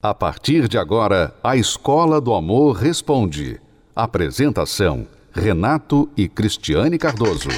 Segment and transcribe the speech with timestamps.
[0.00, 3.60] A partir de agora, a Escola do Amor Responde.
[3.96, 7.48] Apresentação: Renato e Cristiane Cardoso.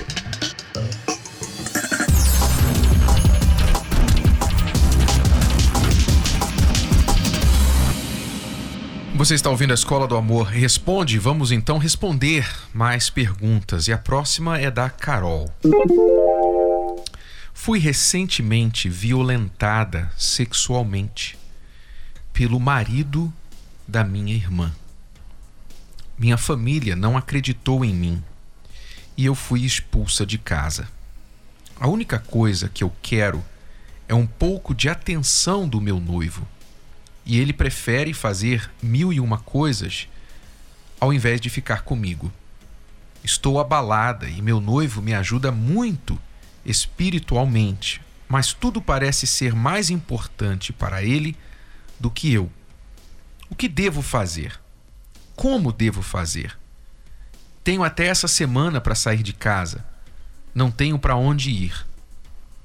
[9.14, 11.18] Você está ouvindo a Escola do Amor Responde?
[11.18, 13.86] Vamos então responder mais perguntas.
[13.86, 15.52] E a próxima é da Carol.
[17.52, 21.38] Fui recentemente violentada sexualmente
[22.40, 23.30] pelo marido
[23.86, 24.72] da minha irmã.
[26.18, 28.24] Minha família não acreditou em mim
[29.14, 30.88] e eu fui expulsa de casa.
[31.78, 33.44] A única coisa que eu quero
[34.08, 36.48] é um pouco de atenção do meu noivo
[37.26, 40.08] e ele prefere fazer mil e uma coisas
[40.98, 42.32] ao invés de ficar comigo.
[43.22, 46.18] Estou abalada e meu noivo me ajuda muito
[46.64, 51.36] espiritualmente, mas tudo parece ser mais importante para ele
[52.00, 52.50] do que eu.
[53.50, 54.58] O que devo fazer?
[55.36, 56.58] Como devo fazer?
[57.62, 59.84] Tenho até essa semana para sair de casa.
[60.54, 61.86] Não tenho para onde ir.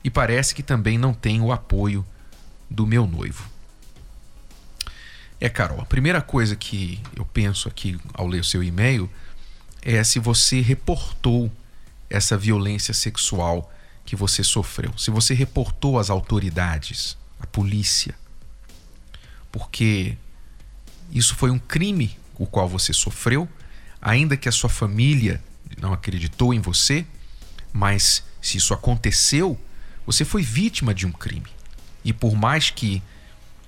[0.03, 2.05] E parece que também não tenho o apoio
[2.69, 3.47] do meu noivo.
[5.39, 9.09] É, Carol, a primeira coisa que eu penso aqui ao ler o seu e-mail
[9.81, 11.51] é se você reportou
[12.09, 13.71] essa violência sexual
[14.05, 14.97] que você sofreu.
[14.97, 18.15] Se você reportou às autoridades, à polícia,
[19.55, 20.17] porque
[21.09, 23.47] isso foi um crime o qual você sofreu,
[24.01, 25.41] ainda que a sua família
[25.79, 27.05] não acreditou em você,
[27.71, 29.57] mas se isso aconteceu,
[30.05, 31.47] você foi vítima de um crime.
[32.03, 33.01] E por mais que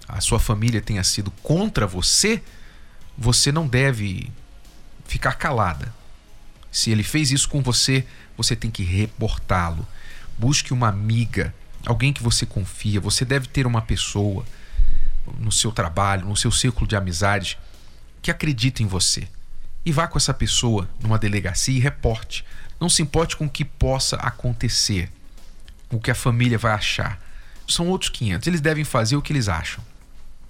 [0.10, 2.44] a sua família tenha sido contra você,
[3.18, 4.30] você não deve
[5.06, 5.96] ficar calada.
[6.70, 9.88] Se ele fez isso com você, você tem que reportá-lo.
[10.38, 13.00] Busque uma amiga, alguém que você confia.
[13.00, 14.46] Você deve ter uma pessoa
[15.40, 17.58] no seu trabalho, no seu círculo de amizades,
[18.22, 19.28] que acredita em você.
[19.86, 22.44] E vá com essa pessoa numa delegacia e reporte.
[22.80, 25.12] Não se importe com o que possa acontecer,
[25.90, 27.20] o que a família vai achar.
[27.68, 28.48] São outros 500.
[28.48, 29.84] Eles devem fazer o que eles acham.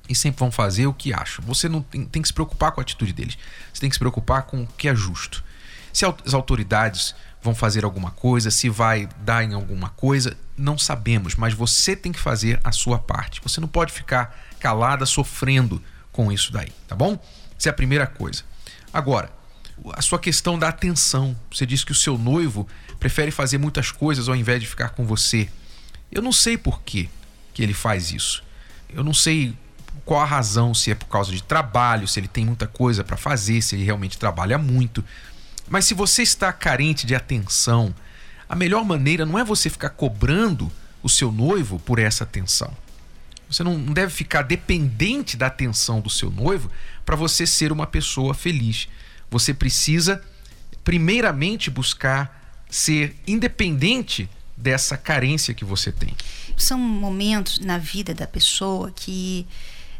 [0.10, 1.44] E sempre vão fazer o que acham.
[1.46, 3.38] Você não tem, tem que se preocupar com a atitude deles.
[3.74, 5.44] Você tem que se preocupar com o que é justo.
[5.92, 11.36] Se as autoridades vão fazer alguma coisa, se vai dar em alguma coisa, não sabemos,
[11.36, 13.42] mas você tem que fazer a sua parte.
[13.42, 15.82] Você não pode ficar calada sofrendo
[16.12, 17.20] com isso daí, tá bom?
[17.58, 18.44] Essa é a primeira coisa.
[18.94, 19.32] Agora,
[19.94, 21.36] a sua questão da atenção.
[21.52, 22.68] Você disse que o seu noivo
[23.00, 25.50] prefere fazer muitas coisas ao invés de ficar com você.
[26.12, 27.10] Eu não sei por que,
[27.54, 28.44] que ele faz isso.
[28.90, 29.56] Eu não sei
[30.06, 33.18] qual a razão, se é por causa de trabalho, se ele tem muita coisa para
[33.18, 35.04] fazer, se ele realmente trabalha muito.
[35.70, 37.94] Mas se você está carente de atenção,
[38.48, 40.72] a melhor maneira não é você ficar cobrando
[41.04, 42.74] o seu noivo por essa atenção.
[43.50, 46.70] Você não deve ficar dependente da atenção do seu noivo
[47.06, 48.88] para você ser uma pessoa feliz.
[49.30, 50.24] Você precisa,
[50.84, 56.16] primeiramente, buscar ser independente dessa carência que você tem.
[56.58, 59.46] São momentos na vida da pessoa que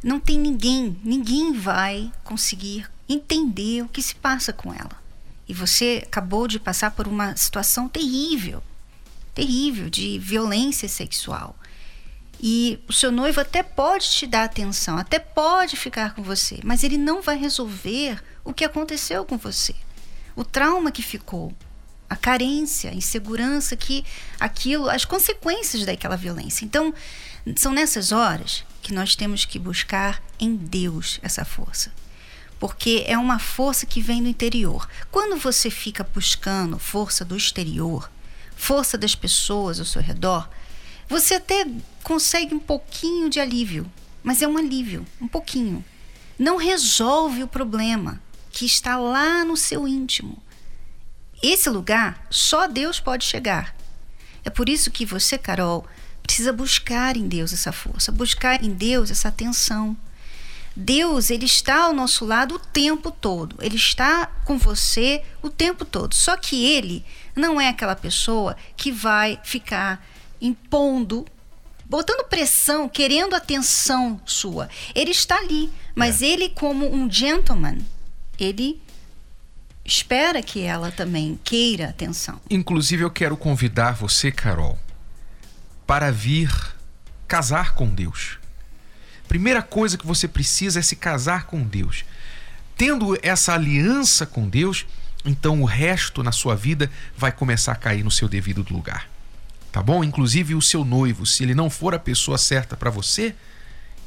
[0.04, 5.02] não tem ninguém, ninguém vai conseguir entender o que se passa com ela.
[5.48, 8.62] E você acabou de passar por uma situação terrível,
[9.34, 11.56] terrível de violência sexual.
[12.40, 16.84] E o seu noivo até pode te dar atenção, até pode ficar com você, mas
[16.84, 19.74] ele não vai resolver o que aconteceu com você.
[20.36, 21.52] O trauma que ficou,
[22.10, 24.06] a carência, a insegurança que
[24.40, 26.64] aquilo, as consequências daquela violência.
[26.64, 26.94] Então,
[27.56, 31.92] são nessas horas que nós temos que buscar em Deus essa força.
[32.60, 34.88] Porque é uma força que vem do interior.
[35.12, 38.10] Quando você fica buscando força do exterior,
[38.56, 40.50] força das pessoas ao seu redor,
[41.08, 41.66] você até
[42.08, 43.86] consegue um pouquinho de alívio,
[44.24, 45.84] mas é um alívio, um pouquinho.
[46.40, 50.42] Não resolve o problema que está lá no seu íntimo.
[51.44, 53.76] Esse lugar só Deus pode chegar.
[54.46, 55.86] É por isso que você, Carol,
[56.24, 59.98] precisa buscar em Deus essa força, buscar em Deus essa atenção.
[60.74, 63.58] Deus, ele está ao nosso lado o tempo todo.
[63.60, 66.16] Ele está com você o tempo todo.
[66.16, 67.04] Só que ele
[67.36, 70.02] não é aquela pessoa que vai ficar
[70.40, 71.26] impondo,
[71.90, 74.70] botando pressão, querendo atenção sua.
[74.94, 76.28] Ele está ali, mas é.
[76.28, 77.80] ele, como um gentleman,
[78.40, 78.82] ele
[79.86, 82.42] espera que ela também queira atenção.
[82.50, 84.78] Inclusive, eu quero convidar você, Carol,
[85.86, 86.52] para vir
[87.28, 88.38] casar com Deus.
[89.28, 92.06] Primeira coisa que você precisa é se casar com Deus.
[92.76, 94.86] Tendo essa aliança com Deus,
[95.26, 99.10] então o resto na sua vida vai começar a cair no seu devido lugar
[99.72, 100.04] tá bom?
[100.04, 103.36] Inclusive o seu noivo, se ele não for a pessoa certa para você,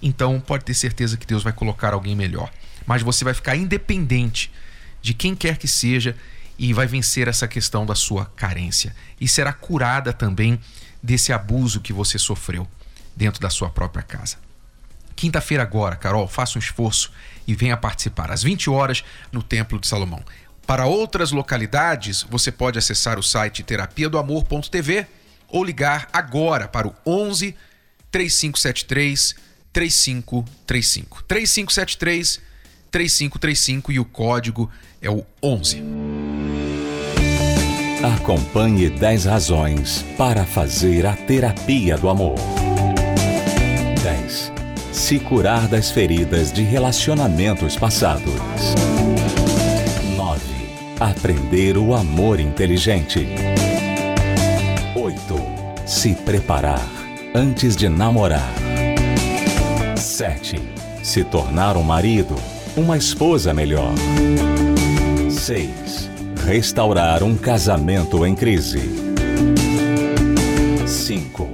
[0.03, 2.51] então pode ter certeza que Deus vai colocar alguém melhor.
[2.87, 4.51] Mas você vai ficar independente
[5.03, 6.17] de quem quer que seja
[6.59, 8.95] e vai vencer essa questão da sua carência.
[9.21, 10.59] E será curada também
[11.03, 12.67] desse abuso que você sofreu
[13.17, 14.37] dentro da sua própria casa.
[15.17, 17.13] Quinta-feira agora, Carol, faça um esforço
[17.47, 20.23] e venha participar às 20 horas no Templo de Salomão.
[20.67, 25.07] Para outras localidades, você pode acessar o site terapia do amor.tv
[25.51, 27.55] ou ligar agora para o 11
[28.11, 29.35] 3573
[29.73, 31.25] 3535.
[31.25, 32.41] 3573
[32.91, 34.71] 3535 e o código
[35.01, 35.83] é o 11.
[38.03, 42.39] Acompanhe 10 razões para fazer a terapia do amor.
[44.03, 44.53] 10.
[44.93, 48.35] Se curar das feridas de relacionamentos passados.
[50.17, 50.41] 9.
[50.99, 53.29] Aprender o amor inteligente.
[54.97, 55.40] 8.
[55.91, 56.89] Se preparar
[57.35, 58.55] antes de namorar.
[59.97, 60.57] 7.
[61.03, 62.37] Se tornar um marido,
[62.77, 63.93] uma esposa melhor.
[65.29, 66.09] 6.
[66.47, 68.89] Restaurar um casamento em crise.
[70.87, 71.51] 5.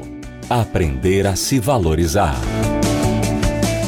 [0.50, 2.36] Aprender a se valorizar.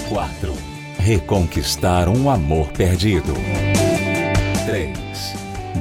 [0.08, 0.54] 4.
[0.98, 3.34] Reconquistar um amor perdido.
[4.64, 4.98] 3.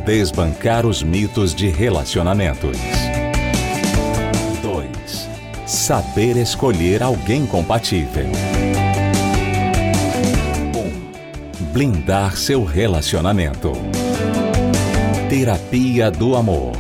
[0.06, 2.97] Desbancar os mitos de relacionamentos.
[5.88, 5.88] 2.
[5.88, 8.25] Saber escolher alguém compatível.
[11.72, 13.72] blindar seu relacionamento.
[15.30, 16.75] Terapia do Amor.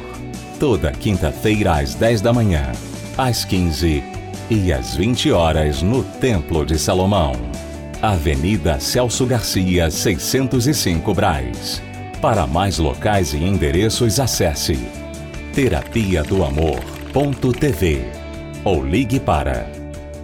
[0.59, 2.71] Toda quinta-feira às 10 da manhã,
[3.15, 4.03] às 15
[4.49, 7.33] e às 20 horas no Templo de Salomão.
[8.01, 11.81] Avenida Celso Garcia, 605 Braz.
[12.19, 14.79] Para mais locais e endereços, acesse
[15.53, 18.26] terapia do amor.tv
[18.67, 19.65] ou ligue para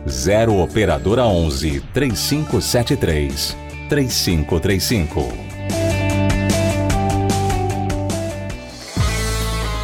[0.06, 3.56] 0 operadora 11 3573
[3.88, 5.34] 3535.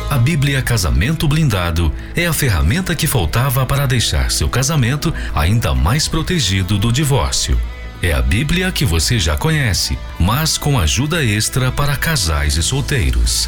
[0.09, 6.09] A Bíblia Casamento Blindado é a ferramenta que faltava para deixar seu casamento ainda mais
[6.09, 7.57] protegido do divórcio.
[8.03, 13.47] É a Bíblia que você já conhece, mas com ajuda extra para casais e solteiros.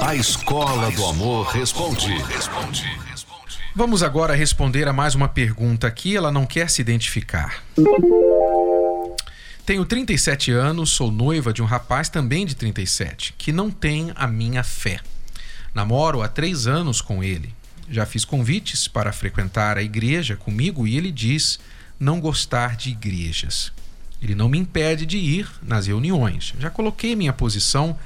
[0.00, 2.06] A Escola do Amor responde.
[3.74, 6.16] Vamos agora responder a mais uma pergunta aqui.
[6.16, 7.62] Ela não quer se identificar.
[9.66, 14.26] Tenho 37 anos, sou noiva de um rapaz também de 37, que não tem a
[14.26, 15.00] minha fé.
[15.74, 17.54] Namoro há três anos com ele.
[17.90, 21.58] Já fiz convites para frequentar a igreja comigo e ele diz
[21.98, 23.72] não gostar de igrejas.
[24.22, 26.54] Ele não me impede de ir nas reuniões.
[26.58, 27.96] Já coloquei minha posição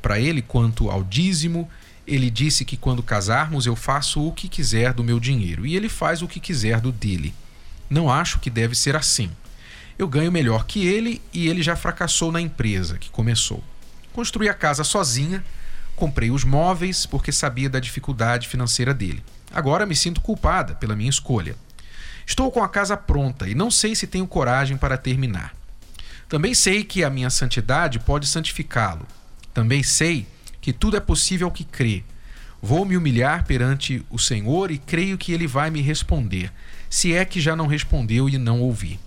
[0.00, 1.68] para ele quanto ao dízimo.
[2.06, 5.88] Ele disse que quando casarmos eu faço o que quiser do meu dinheiro e ele
[5.88, 7.34] faz o que quiser do dele.
[7.90, 9.30] Não acho que deve ser assim.
[9.98, 13.62] Eu ganho melhor que ele e ele já fracassou na empresa que começou.
[14.12, 15.44] Construí a casa sozinha,
[15.96, 19.22] comprei os móveis porque sabia da dificuldade financeira dele.
[19.52, 21.56] Agora me sinto culpada pela minha escolha.
[22.26, 25.54] Estou com a casa pronta e não sei se tenho coragem para terminar.
[26.28, 29.06] Também sei que a minha santidade pode santificá-lo,
[29.52, 30.26] também sei
[30.60, 32.04] que tudo é possível ao que crê.
[32.60, 36.52] Vou me humilhar perante o Senhor e creio que ele vai me responder,
[36.90, 38.98] se é que já não respondeu e não ouvi.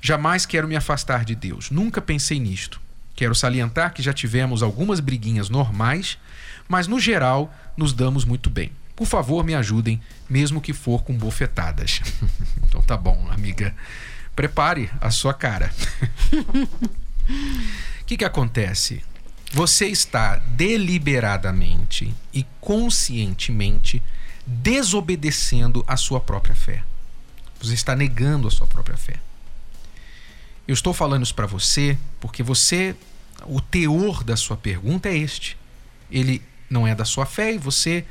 [0.00, 2.80] Jamais quero me afastar de Deus, nunca pensei nisto.
[3.14, 6.18] Quero salientar que já tivemos algumas briguinhas normais,
[6.68, 8.70] mas no geral nos damos muito bem.
[8.94, 12.00] Por favor, me ajudem, mesmo que for com bofetadas.
[12.64, 13.74] então tá bom, amiga.
[14.34, 15.70] Prepare a sua cara.
[17.28, 19.02] O que, que acontece?
[19.52, 24.02] Você está deliberadamente e conscientemente
[24.46, 26.82] desobedecendo a sua própria fé.
[27.60, 29.16] Você está negando a sua própria fé.
[30.66, 32.94] Eu estou falando isso para você porque você,
[33.44, 35.56] o teor da sua pergunta é este.
[36.10, 38.04] Ele não é da sua fé e você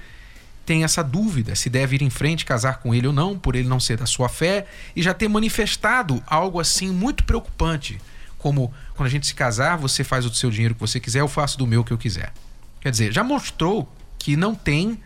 [0.65, 3.68] tem essa dúvida se deve ir em frente casar com ele ou não, por ele
[3.68, 4.65] não ser da sua fé
[4.96, 8.00] e já ter manifestado algo assim muito preocupante
[8.38, 11.27] como quando a gente se casar, você faz o seu dinheiro que você quiser, eu
[11.27, 12.34] faço do meu que eu quiser.
[12.82, 15.00] Quer dizer, já mostrou que não tem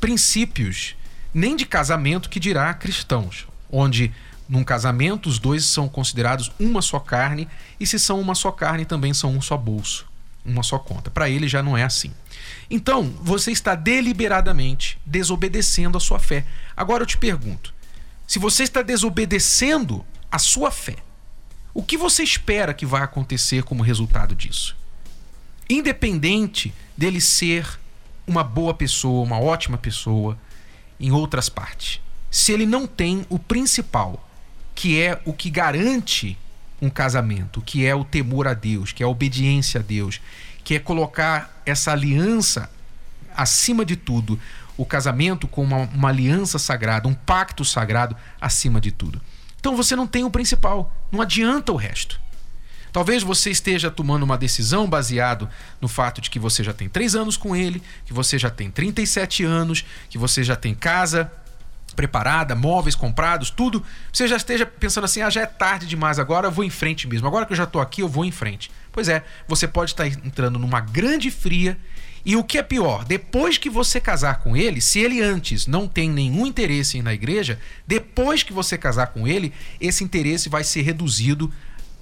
[0.00, 0.96] princípios
[1.34, 4.12] nem de casamento que dirá cristãos, onde
[4.48, 7.46] Num casamento, os dois são considerados uma só carne,
[7.78, 10.06] e se são uma só carne, também são um só bolso,
[10.42, 11.10] uma só conta.
[11.10, 12.12] Para ele já não é assim.
[12.70, 16.46] Então, você está deliberadamente desobedecendo a sua fé.
[16.74, 17.74] Agora eu te pergunto:
[18.26, 20.96] se você está desobedecendo a sua fé,
[21.78, 24.76] o que você espera que vai acontecer como resultado disso?
[25.70, 27.78] Independente dele ser
[28.26, 30.36] uma boa pessoa, uma ótima pessoa,
[30.98, 32.00] em outras partes.
[32.32, 34.28] Se ele não tem o principal,
[34.74, 36.36] que é o que garante
[36.82, 40.20] um casamento, que é o temor a Deus, que é a obediência a Deus,
[40.64, 42.68] que é colocar essa aliança
[43.36, 44.36] acima de tudo,
[44.76, 49.22] o casamento com uma, uma aliança sagrada, um pacto sagrado acima de tudo.
[49.58, 52.20] Então você não tem o principal, não adianta o resto.
[52.92, 55.48] Talvez você esteja tomando uma decisão baseado
[55.80, 58.70] no fato de que você já tem três anos com ele, que você já tem
[58.70, 61.30] 37 anos, que você já tem casa
[61.94, 63.84] preparada, móveis comprados, tudo.
[64.12, 67.08] Você já esteja pensando assim: ah, já é tarde demais agora, eu vou em frente
[67.08, 67.26] mesmo.
[67.26, 68.70] Agora que eu já estou aqui, eu vou em frente.
[68.92, 71.78] Pois é, você pode estar entrando numa grande fria.
[72.24, 75.88] E o que é pior, depois que você casar com ele, se ele antes não
[75.88, 80.82] tem nenhum interesse na igreja, depois que você casar com ele, esse interesse vai ser
[80.82, 81.52] reduzido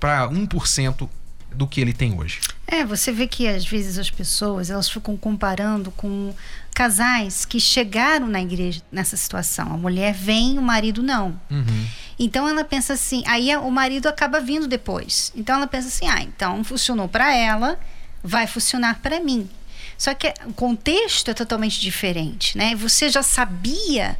[0.01, 1.09] para 1%
[1.57, 2.41] do que ele tem hoje.
[2.67, 6.35] É, você vê que às vezes as pessoas elas ficam comparando com
[6.75, 9.73] casais que chegaram na igreja nessa situação.
[9.73, 11.41] A mulher vem, o marido não.
[11.51, 11.87] Uhum.
[12.19, 15.33] Então ela pensa assim, aí o marido acaba vindo depois.
[15.35, 17.79] Então ela pensa assim, ah, então funcionou para ela,
[18.23, 19.49] vai funcionar para mim.
[19.99, 22.75] Só que o contexto é totalmente diferente, né?
[22.75, 24.19] Você já sabia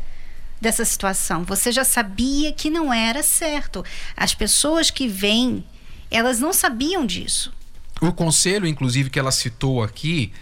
[0.61, 1.45] dessa situação.
[1.45, 3.85] Você já sabia que não era certo.
[4.17, 5.65] As pessoas que vêm,
[6.11, 7.53] elas não sabiam disso.
[8.01, 10.33] O conselho, inclusive, que ela citou aqui,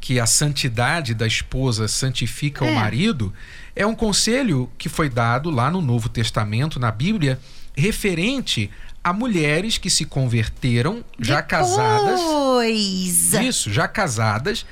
[0.00, 2.70] que a santidade da esposa santifica é.
[2.70, 3.32] o marido,
[3.74, 7.40] é um conselho que foi dado lá no Novo Testamento, na Bíblia,
[7.76, 8.70] referente
[9.02, 11.50] a mulheres que se converteram já Depois.
[11.50, 12.20] casadas.
[13.44, 14.64] Isso, já casadas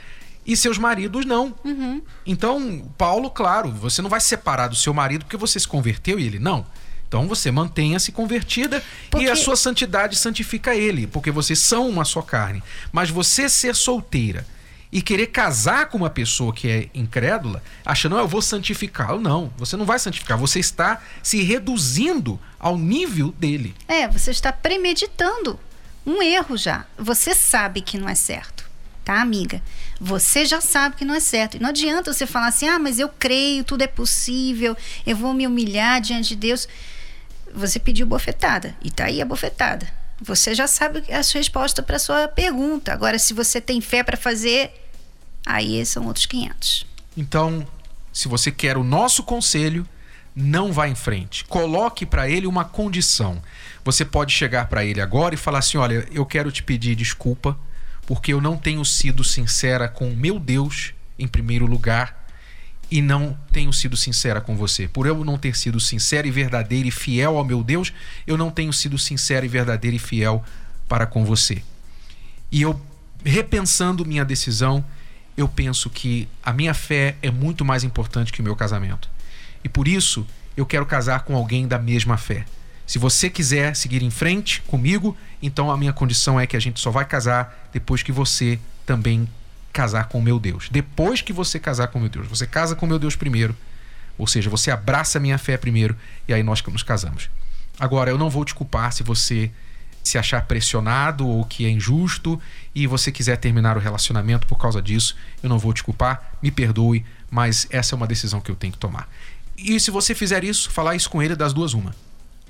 [0.46, 1.54] e seus maridos não.
[1.64, 2.02] Uhum.
[2.26, 6.26] Então, Paulo, claro, você não vai separar do seu marido porque você se converteu e
[6.26, 6.66] ele não.
[7.12, 9.26] Então você mantenha-se convertida porque...
[9.26, 12.62] e a sua santidade santifica ele, porque vocês são uma só carne.
[12.90, 14.46] Mas você ser solteira
[14.90, 19.20] e querer casar com uma pessoa que é incrédula, achando, não, eu vou santificá-lo.
[19.20, 23.74] Não, você não vai santificar, você está se reduzindo ao nível dele.
[23.88, 25.60] É, você está premeditando
[26.06, 26.86] um erro já.
[26.98, 28.61] Você sabe que não é certo,
[29.04, 29.62] tá, amiga?
[30.00, 31.56] Você já sabe que não é certo.
[31.56, 35.32] E não adianta você falar assim, ah, mas eu creio, tudo é possível, eu vou
[35.34, 36.68] me humilhar diante de Deus
[37.54, 39.86] você pediu bofetada e tá aí a bofetada.
[40.20, 42.92] Você já sabe a sua resposta para sua pergunta.
[42.92, 44.72] Agora, se você tem fé para fazer,
[45.44, 46.86] aí são outros 500.
[47.16, 47.66] Então,
[48.12, 49.86] se você quer o nosso conselho,
[50.34, 51.44] não vá em frente.
[51.44, 53.42] Coloque para ele uma condição.
[53.84, 57.58] Você pode chegar para ele agora e falar assim: Olha, eu quero te pedir desculpa
[58.06, 62.22] porque eu não tenho sido sincera com o meu Deus em primeiro lugar
[62.90, 64.86] e não tenho sido sincera com você.
[64.86, 67.92] Por eu não ter sido sincera e verdadeira e fiel ao meu Deus,
[68.26, 70.44] eu não tenho sido sincera e verdadeira e fiel
[70.86, 71.62] para com você.
[72.50, 72.78] E eu,
[73.24, 74.84] repensando minha decisão,
[75.36, 79.08] eu penso que a minha fé é muito mais importante que o meu casamento.
[79.64, 82.44] E por isso, eu quero casar com alguém da mesma fé.
[82.86, 86.80] Se você quiser seguir em frente comigo, então a minha condição é que a gente
[86.80, 89.28] só vai casar depois que você também
[89.72, 90.68] casar com o meu Deus.
[90.70, 93.56] Depois que você casar com o meu Deus, você casa com o meu Deus primeiro.
[94.18, 95.96] Ou seja, você abraça a minha fé primeiro
[96.28, 97.30] e aí nós nos casamos.
[97.78, 99.50] Agora, eu não vou te culpar se você
[100.02, 102.40] se achar pressionado ou que é injusto
[102.74, 106.50] e você quiser terminar o relacionamento por causa disso, eu não vou te culpar, me
[106.50, 109.08] perdoe, mas essa é uma decisão que eu tenho que tomar.
[109.56, 111.94] E se você fizer isso, falar isso com ele das duas uma.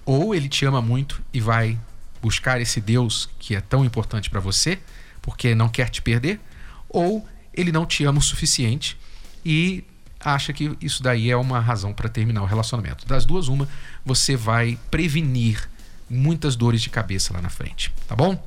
[0.04, 1.78] Ou ele te ama muito e vai
[2.20, 4.78] buscar esse Deus que é tão importante para você,
[5.20, 6.40] porque não quer te perder,
[6.88, 8.96] ou ele não te ama o suficiente
[9.44, 9.84] e
[10.20, 13.06] acha que isso daí é uma razão para terminar o relacionamento.
[13.06, 13.68] Das duas, uma,
[14.04, 15.68] você vai prevenir
[16.08, 18.40] muitas dores de cabeça lá na frente, tá bom?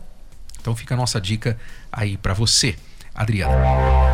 [0.60, 1.60] Então fica a nossa dica
[1.92, 2.76] aí para você,
[3.14, 3.54] Adriana.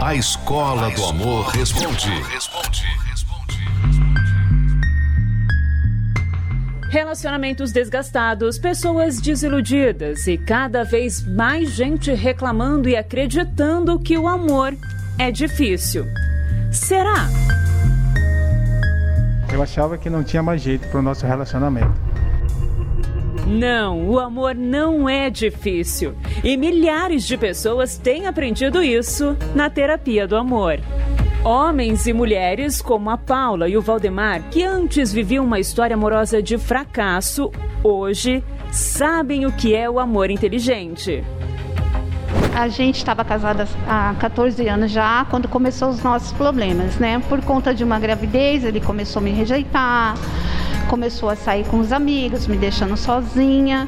[0.01, 1.47] A Escola do Amor.
[1.47, 2.83] Responde, responde.
[6.91, 14.75] Relacionamentos desgastados, pessoas desiludidas e cada vez mais gente reclamando e acreditando que o amor
[15.17, 16.05] é difícil.
[16.69, 17.29] Será?
[19.53, 21.95] Eu achava que não tinha mais jeito para o nosso relacionamento.
[23.47, 26.13] Não, o amor não é difícil.
[26.43, 30.77] E milhares de pessoas têm aprendido isso na terapia do amor.
[31.43, 36.39] Homens e mulheres como a Paula e o Valdemar, que antes viviam uma história amorosa
[36.39, 37.51] de fracasso,
[37.83, 41.23] hoje sabem o que é o amor inteligente.
[42.53, 47.19] A gente estava casada há 14 anos já, quando começou os nossos problemas, né?
[47.27, 50.15] Por conta de uma gravidez, ele começou a me rejeitar,
[50.87, 53.87] começou a sair com os amigos, me deixando sozinha.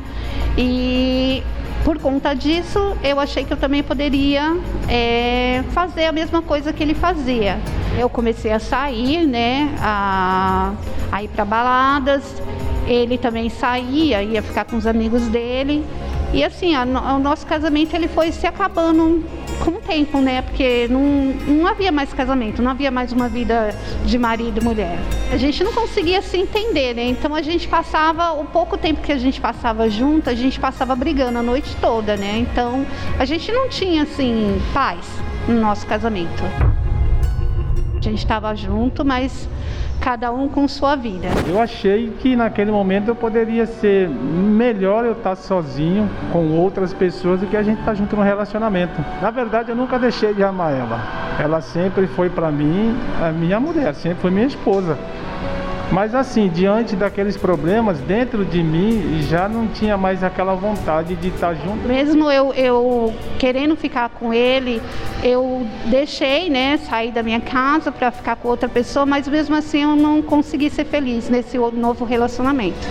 [0.58, 1.44] E
[1.84, 4.56] por conta disso, eu achei que eu também poderia
[4.88, 7.60] é, fazer a mesma coisa que ele fazia.
[8.00, 10.74] Eu comecei a sair, né, a,
[11.12, 12.24] a ir para baladas.
[12.88, 15.86] Ele também saía, ia ficar com os amigos dele.
[16.34, 19.24] E assim, a, o nosso casamento ele foi se acabando
[19.64, 20.42] com o tempo, né?
[20.42, 23.74] Porque não, não havia mais casamento, não havia mais uma vida
[24.06, 25.00] de marido e mulher.
[25.32, 27.04] A gente não conseguia se entender, né?
[27.06, 30.96] Então a gente passava, o pouco tempo que a gente passava junto, a gente passava
[30.96, 32.40] brigando a noite toda, né?
[32.40, 32.86] Então
[33.18, 35.08] a gente não tinha, assim, paz
[35.48, 36.44] no nosso casamento.
[37.98, 39.48] A gente estava junto, mas
[40.00, 41.28] cada um com sua vida.
[41.48, 47.40] Eu achei que naquele momento eu poderia ser melhor eu estar sozinho com outras pessoas
[47.40, 49.04] do que a gente estar junto no relacionamento.
[49.22, 51.00] Na verdade, eu nunca deixei de amar ela.
[51.40, 54.98] Ela sempre foi para mim a minha mulher, sempre foi minha esposa.
[55.94, 61.28] Mas assim, diante daqueles problemas dentro de mim, já não tinha mais aquela vontade de
[61.28, 61.88] estar junto.
[61.88, 64.82] Mesmo eu, eu querendo ficar com ele,
[65.24, 69.84] eu deixei, né, sair da minha casa para ficar com outra pessoa, mas mesmo assim
[69.84, 72.88] eu não consegui ser feliz nesse novo relacionamento.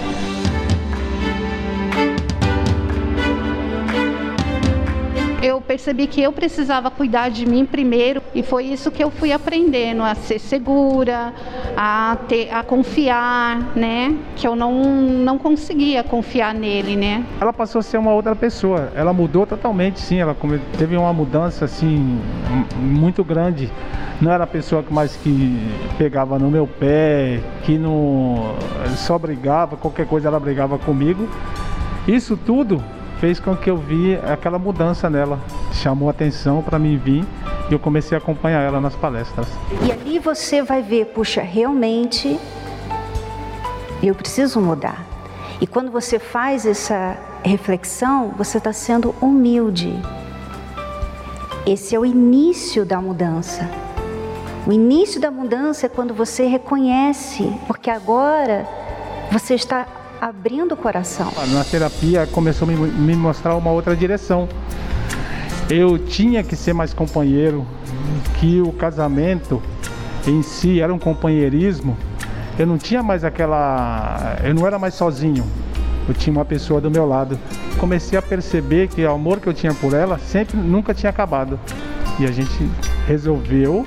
[5.73, 10.03] Percebi que eu precisava cuidar de mim primeiro e foi isso que eu fui aprendendo
[10.03, 11.33] a ser segura,
[11.75, 14.15] a ter, a confiar, né?
[14.37, 17.25] Que eu não não conseguia confiar nele, né?
[17.41, 18.93] Ela passou a ser uma outra pessoa.
[18.95, 20.19] Ela mudou totalmente, sim.
[20.19, 20.37] Ela
[20.77, 22.21] teve uma mudança assim
[22.79, 23.73] muito grande.
[24.21, 25.59] Não era a pessoa que mais que
[25.97, 28.55] pegava no meu pé, que não
[28.95, 31.27] só brigava, qualquer coisa ela brigava comigo.
[32.07, 32.85] Isso tudo
[33.19, 35.39] fez com que eu vi aquela mudança nela.
[35.83, 37.25] Chamou atenção para mim vir
[37.69, 39.49] e eu comecei a acompanhar ela nas palestras.
[39.85, 42.39] E ali você vai ver, puxa, realmente
[44.01, 45.05] eu preciso mudar.
[45.61, 49.93] E quando você faz essa reflexão, você está sendo humilde.
[51.67, 53.69] Esse é o início da mudança.
[54.65, 58.69] O início da mudança é quando você reconhece, porque agora
[59.33, 59.89] você está
[60.21, 61.33] abrindo o coração.
[61.53, 64.49] Na terapia começou a me mostrar uma outra direção.
[65.71, 67.67] Eu tinha que ser mais companheiro,
[68.39, 69.63] que o casamento
[70.27, 71.97] em si era um companheirismo.
[72.59, 74.37] Eu não tinha mais aquela.
[74.45, 75.45] Eu não era mais sozinho.
[76.07, 77.39] Eu tinha uma pessoa do meu lado.
[77.79, 81.59] Comecei a perceber que o amor que eu tinha por ela sempre nunca tinha acabado.
[82.19, 82.69] E a gente
[83.07, 83.87] resolveu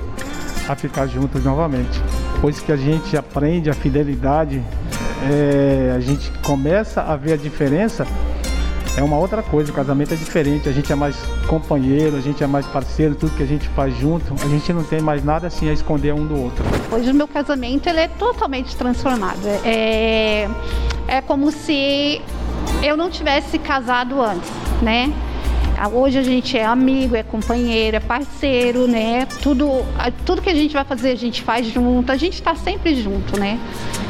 [0.68, 2.00] a ficar juntos novamente.
[2.40, 4.62] Pois que a gente aprende a fidelidade
[5.22, 8.06] é, a gente começa a ver a diferença,
[8.96, 9.70] é uma outra coisa.
[9.70, 13.36] O casamento é diferente, a gente é mais companheiro, a gente é mais parceiro, tudo
[13.36, 16.26] que a gente faz junto, a gente não tem mais nada assim a esconder um
[16.26, 16.64] do outro.
[16.90, 19.46] Hoje o meu casamento ele é totalmente transformado.
[19.64, 20.48] É,
[21.06, 22.20] é como se
[22.82, 24.50] eu não tivesse casado antes,
[24.82, 25.12] né?
[25.92, 29.26] Hoje a gente é amigo, é companheiro, é parceiro, né?
[29.42, 29.84] Tudo,
[30.24, 33.38] tudo que a gente vai fazer a gente faz junto, a gente está sempre junto,
[33.38, 33.60] né?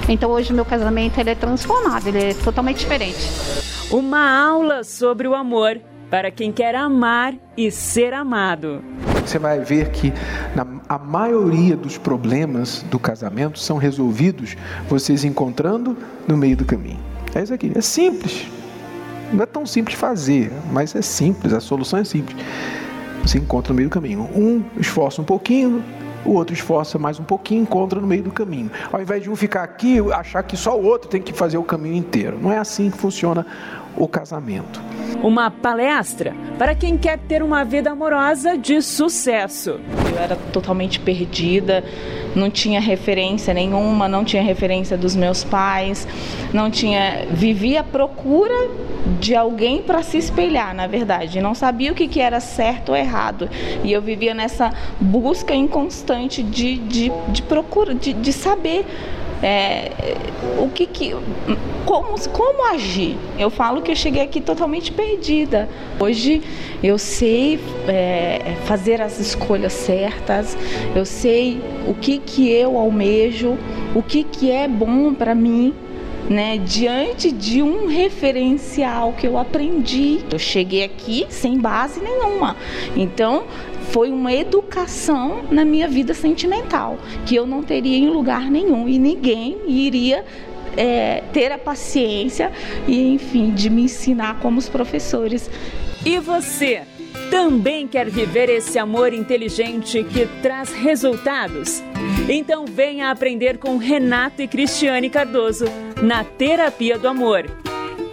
[0.09, 3.76] Então hoje o meu casamento ele é transformado, ele é totalmente diferente.
[3.91, 8.83] Uma aula sobre o amor para quem quer amar e ser amado.
[9.25, 10.13] Você vai ver que
[10.57, 14.57] na, a maioria dos problemas do casamento são resolvidos
[14.89, 15.97] vocês encontrando
[16.27, 16.99] no meio do caminho.
[17.33, 18.49] É isso aqui, é simples.
[19.33, 22.37] Não é tão simples fazer, mas é simples, a solução é simples.
[23.23, 24.29] Você encontra no meio do caminho.
[24.35, 25.85] Um esforça um pouquinho,
[26.27, 28.71] o outro esforça mais um pouquinho, encontra no meio do caminho.
[28.93, 31.63] Ao invés de um ficar aqui, achar que só o outro tem que fazer o
[31.63, 32.39] caminho inteiro.
[32.41, 33.47] Não é assim que funciona
[33.97, 34.81] o casamento.
[35.23, 39.81] Uma palestra para quem quer ter uma vida amorosa de sucesso.
[40.13, 41.83] Eu era totalmente perdida,
[42.35, 46.07] não tinha referência nenhuma, não tinha referência dos meus pais,
[46.53, 47.27] não tinha.
[47.31, 48.69] Vivia à procura
[49.21, 51.41] de alguém para se espelhar, na verdade.
[51.41, 53.49] Não sabia o que, que era certo ou errado.
[53.83, 58.85] E eu vivia nessa busca inconstante de, de, de procura, de, de saber
[59.43, 59.91] é,
[60.59, 61.15] o que, que
[61.85, 63.17] como, como agir.
[63.39, 65.69] Eu falo que eu cheguei aqui totalmente perdida.
[66.01, 66.43] Hoje
[66.83, 70.57] eu sei é, fazer as escolhas certas,
[70.95, 73.57] eu sei o que, que eu almejo,
[73.95, 75.75] o que, que é bom para mim
[76.29, 80.21] né, diante de um referencial que eu aprendi.
[80.31, 82.57] Eu cheguei aqui sem base nenhuma.
[82.97, 83.45] Então,
[83.91, 88.99] foi uma educação na minha vida sentimental, que eu não teria em lugar nenhum e
[88.99, 90.25] ninguém iria
[90.77, 92.53] é, ter a paciência
[92.87, 95.51] e, enfim, de me ensinar como os professores.
[96.05, 96.83] E você?
[97.31, 101.83] Também quer viver esse amor inteligente que traz resultados?
[102.29, 105.65] Então venha aprender com Renato e Cristiane Cardoso
[106.01, 107.66] na Terapia do Amor.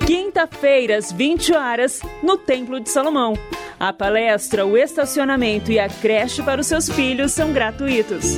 [0.05, 3.33] Quinta-feira, às 20 horas, no Templo de Salomão.
[3.79, 8.37] A palestra, o estacionamento e a creche para os seus filhos são gratuitos.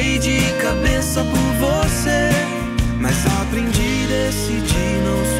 [0.00, 2.30] mergulhei de cabeça por você.
[2.98, 5.39] Mas aprendi, decidi não sofrer,